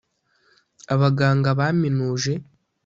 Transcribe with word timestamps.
abaganga 0.93 1.49
baminuje 1.59 2.31